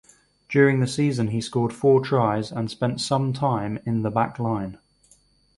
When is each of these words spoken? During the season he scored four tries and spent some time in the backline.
During 0.49 0.79
the 0.79 0.87
season 0.87 1.27
he 1.27 1.39
scored 1.41 1.71
four 1.71 2.03
tries 2.03 2.51
and 2.51 2.71
spent 2.71 2.99
some 2.99 3.33
time 3.33 3.77
in 3.85 4.01
the 4.01 4.11
backline. 4.11 4.79